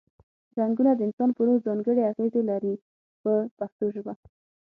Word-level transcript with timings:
رنګونه 0.59 0.91
د 0.95 0.99
انسان 1.07 1.29
په 1.33 1.41
روح 1.47 1.57
ځانګړې 1.67 2.01
اغیزې 2.11 2.41
لري 2.49 2.73
په 3.21 3.33
پښتو 3.57 3.85
ژبه. 3.95 4.13